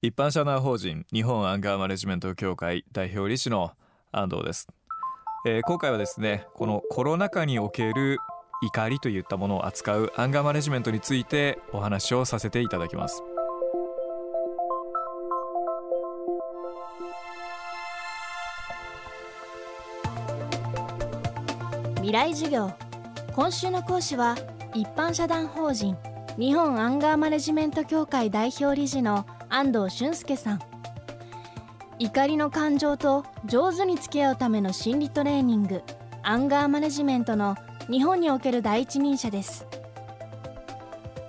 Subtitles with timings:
[0.00, 3.72] 一般社団法人日本アンガーマネジメント協会代表理事の
[4.12, 4.68] 安藤です、
[5.44, 8.18] えー、今回はですねこのコロナ禍における
[8.62, 13.24] 怒りといったものを扱うアンガーマネジメントについてお話をさせていただきます。
[21.96, 22.70] 未来授業。
[23.32, 24.36] 今週の講師は
[24.74, 25.96] 一般社団法人
[26.38, 30.60] 日本アンガーマネジメント協会代表理事の安藤俊介さん。
[31.98, 35.82] 怒りの感情と上手に付き合うための心理トレーニング
[36.22, 37.56] アンガーマネジメントの
[37.90, 39.66] 日本における第一人者です。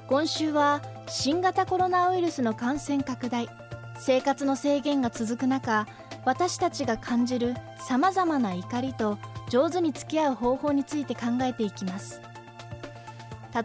[0.07, 3.47] 今週は新型コロナウイルスの感染拡大
[3.97, 5.87] 生活の制限が続く中
[6.25, 9.17] 私たちが感じるさまざまな怒りと
[9.49, 12.21] 上手に付き合う方法について考えていきます。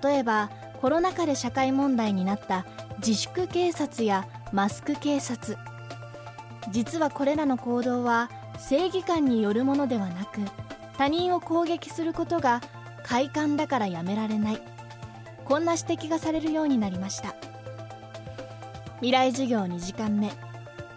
[0.02, 2.64] 例えばコロナ禍で社会問題になった
[2.98, 5.58] 自粛警察やマスク警察。
[6.70, 10.42] 実はこれらの行動は正義感によるものではなく
[10.96, 12.60] 他人を攻撃することが
[13.02, 14.62] 快感だからやめられない。
[15.44, 17.34] こんな指摘がされるようになりました。
[18.98, 20.28] 未来授業2時間目。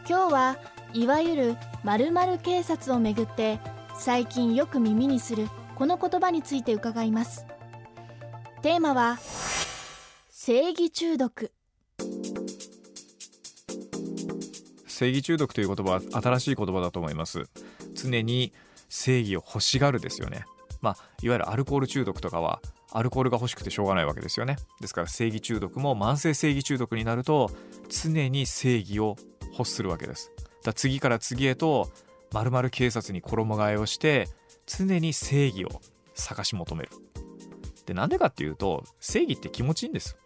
[0.08, 0.58] 今日は
[0.94, 3.60] いわゆる〇〇警察をめぐって
[3.98, 7.48] 最近よく耳にするこの言葉について伺います。
[8.62, 9.18] テーマは
[10.30, 11.52] 正義中毒。
[14.98, 17.44] 正義中毒という言葉は新しい言葉だと思います。
[17.94, 18.52] 常に
[18.90, 20.46] 正義を欲しがるですよね。
[20.82, 24.56] まあいわゆるアルコール中毒とかはアルコールが欲しくてしょうがないわけですよね。
[24.82, 27.52] ですから正義中毒も慢性正義中毒になると
[27.90, 29.18] 常に正義を
[29.52, 30.32] 欲するわけです。
[30.64, 31.92] だ次から次へと
[32.32, 34.28] まるまる警察に衣替えをして
[34.66, 35.70] 常に正義を
[36.16, 36.90] 探し求める。
[37.86, 40.18] でなんでかっていうと正義って気持ちいいんです。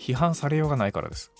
[0.00, 1.30] 批判されようがないからです。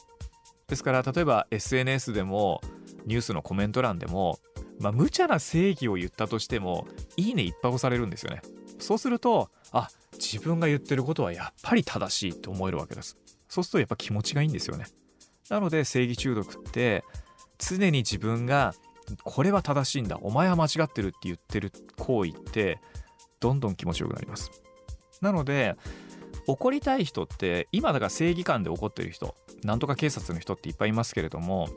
[0.71, 2.63] ですから例えば SNS でも
[3.05, 4.39] ニュースのコメント欄でも
[4.81, 8.41] まあ、無茶な正義を言ったとしてもいいねいっぱい押されるんですよね。
[8.79, 13.19] そうするとあ自分が言ってることはやっぱり正しいと思えるわけです。
[13.47, 14.87] そうするとやっぱ気持ちがいいんですよね。
[15.51, 17.05] なので正義中毒って
[17.59, 18.75] 常に自分が
[19.23, 22.81] これは正しいんだお前は間違ってるって言ってる行為って
[23.39, 24.51] どんどん気持ちよくなります。
[25.21, 25.77] なので
[26.47, 31.69] 怒りたい人って今だから正義感で怒ってる人なんとか警察の人っていっぱいいますけれども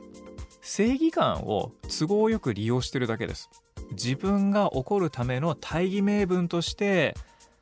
[0.62, 3.50] 正義感を都合よく利用してるだけです。
[3.90, 7.14] 自分が怒るための大義名分として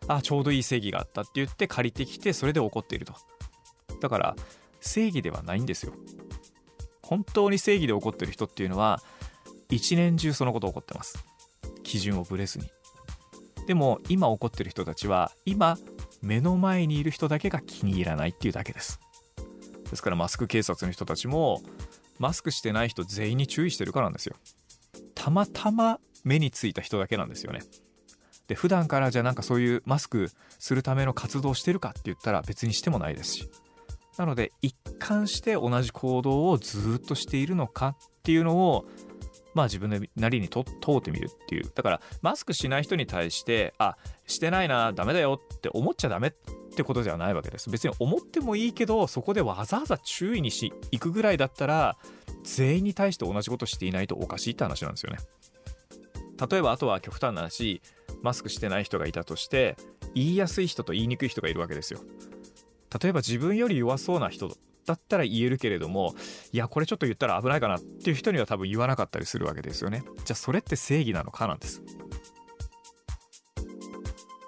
[0.07, 3.15] あちょうどいい正義があったって言って借りてきてそれで怒っていると。
[4.01, 4.37] だから
[4.81, 5.93] 正義ではないんですよ。
[7.03, 9.03] 本当に正義で怒ってる人っていうのは
[9.69, 11.25] 一年中そのこと起こってます。
[11.83, 12.67] 基準をぶれずに。
[13.67, 15.77] でも今怒ってる人たちは今
[16.21, 19.01] 目の前にいる人だけが気に入らないっていうだけです。
[19.93, 21.61] ですからマスク警察の人たちも
[22.19, 24.37] マスクしてない人全員に注意してるからなんですよ。
[25.15, 27.61] たまたま目についた人だけなんですよね。
[28.49, 33.51] で普段からじゃあなんかそういうマスクするための活動してるかって言ったら別にしてもないですし。
[34.17, 38.87] なので一貫して同じ行動をずっとしているのかっていうのを
[39.53, 41.71] まあ自分なりにと問うてみるっていう。
[41.75, 46.33] だからマスクしない人に対してあしてないなダメだよって思っちゃダメ
[46.73, 47.71] ってことじゃないわけです。
[47.71, 51.97] 別に思ってもいいけどそこでわざわざ注意にし行くぐらいだったら
[52.43, 55.19] 全員に対して同じことしていないとおかしいって話なんですよね。
[56.51, 57.83] 例えばあとは極端な話
[58.23, 59.77] マスクしてない人がいたとして
[60.15, 62.01] 言いやすい人と言いにくい人がいるわけですよ。
[63.01, 64.51] 例えば自分より弱そうな人
[64.85, 66.15] だったら言えるけれども
[66.53, 70.03] いやこれちょっと言ったら危ないかなっていう人には多分言わなかったりするわけですよね。
[70.25, 71.83] じゃあそれって正義なのかなんです。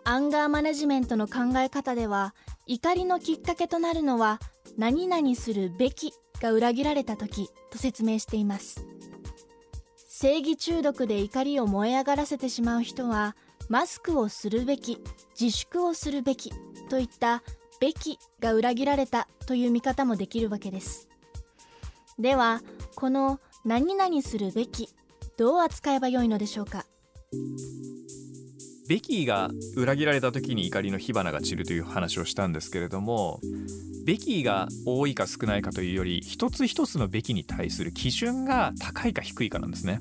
[0.06, 2.34] アンガーマネジメントの考え方では
[2.66, 4.38] 怒りのきっかけとなるのは
[4.76, 8.86] 何々するべきが裏切られた時と説明しています。
[10.08, 13.34] 正義中毒で怒りを燃え上がらせてしまう人は
[13.68, 14.98] マスクをするべき
[15.38, 16.52] 自粛をするべき
[16.90, 17.42] といった
[17.80, 21.08] べきが裏切られたという見方もできるわけです。
[22.18, 22.62] では
[22.94, 24.88] この何々するべき
[25.36, 26.84] どう扱えばよいのでしょうか？
[28.88, 33.40] ベキーが裏切られた時に怒りの火花が散るという話をしたんですけれども
[34.04, 40.00] ベキーが多いか少ないかというより一つ一つのべきに対する基準が高いか低いかなんですね。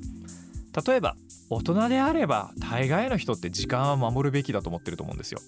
[0.85, 1.15] 例えば
[1.49, 5.39] 大人であれば大概の人って時間は守るべきだと思ってると思うんですよ。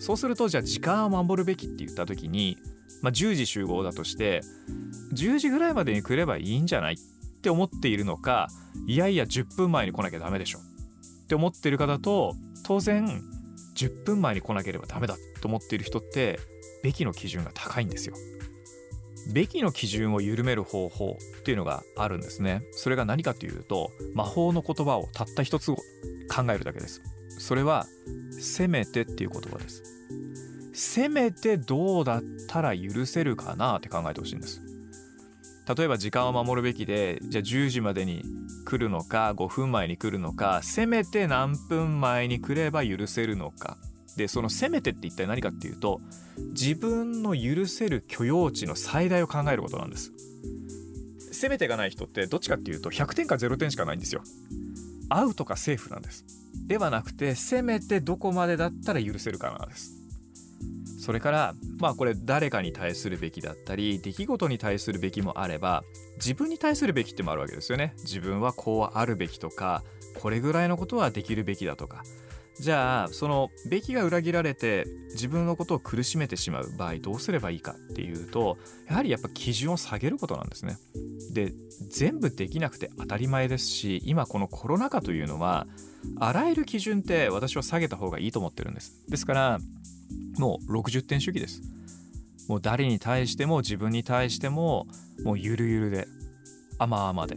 [0.00, 2.56] そうするとじゃあ時間は守るべきって言った時に、
[3.02, 4.40] まあ、10時集合だとして
[5.12, 6.96] 10時ぐらいまでに来ればいいんじゃないっ
[7.42, 8.48] て思っているのか
[8.86, 10.60] いやいや10分前に来なきゃダメでしょ。
[11.30, 12.34] って思ってる方と
[12.64, 13.22] 当然
[13.76, 16.40] 10分前に来なければダメだと思っている人って
[16.82, 18.16] べきの基準が高いんですよ。
[19.32, 22.62] べきの基準を緩める方法っていうのがあるんですね。
[22.72, 25.80] それが何かというと魔法の言葉をたった一つ考
[26.52, 27.00] えるだけです。
[27.38, 27.86] それは
[28.32, 29.84] せめてっていう言葉です。
[30.74, 34.60] せめてどうだったら許せるかなって考えてほしいんです。
[35.76, 38.24] 例えば時間を守るべきでじゃあ10時までに
[38.70, 43.76] 来るのか5分前に来るのかせめて何分前に来れば許せるのか。
[44.16, 46.00] でそのせめてって一体何かっていうと
[46.52, 50.12] 自分の許せる許容値の最大を考えることなんです。
[51.32, 54.22] せめてがない人ってどっちかっていうと100点か0点しかないんですよ。
[55.08, 56.24] アウトかセーフなんです。
[56.68, 59.99] ではなくてせめてどこまでだったら許せるかなんです。
[61.00, 65.82] それからまあこれ誰かに対するべきだったり出来事に対するべきもあれば
[66.16, 69.82] 自分に対するべきってもあるわけですよね自分はこうあるべきとか
[70.20, 72.02] これぐらいのことはできるべきだとか
[72.60, 80.76] じゃあそのべきが裏切られて自分のことを苦しめてしまう場合どうすればいいかっていうとやはりやっぱ基準を下げることなんですね。
[81.32, 81.54] で
[81.88, 85.66] 全部できなくて当たり前ですし今このコロナ禍というのは
[86.18, 88.92] あらゆる基準って私は下げた方がいいと思ってるんです。
[89.08, 89.58] ですから
[90.38, 91.62] もう60点主義です。
[92.48, 94.86] もう誰に対しても自分に対しても
[95.24, 96.08] もうゆるゆるで
[96.78, 97.36] 甘々で。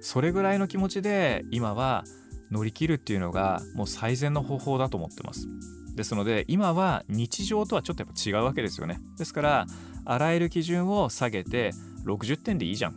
[0.00, 2.04] それぐらいの気持ちで今は
[2.50, 5.48] 乗り切るっていうのがもう最善の方法だと思ってます。
[5.96, 9.00] ですので今は日常とはちょっとやっぱ違うわけですよね。
[9.18, 9.66] ですから
[10.04, 11.72] あらゆる基準を下げて
[12.04, 12.96] 60点でいいじゃん。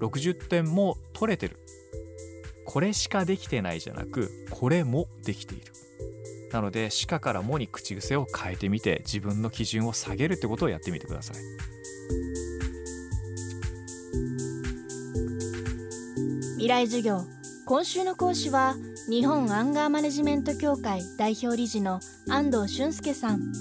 [0.00, 1.58] 60点も取れてる。
[2.66, 5.72] これしかできてないじゃなくこれもできている。
[6.54, 11.36] なので「しか」から「も」に口癖を変えてみて自分の基準を下げるってことをやってみてください。
[16.52, 17.24] 未来授業。
[17.66, 18.76] 今週の講師は
[19.08, 21.98] 日本アンガーマネジメント協会代表理事の
[22.28, 23.52] 安藤俊介さん。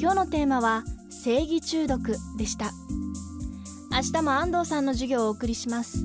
[0.00, 2.72] 今日のテーマは正義中毒でした。
[3.92, 5.98] 明日も安藤さんの授業をお送りします。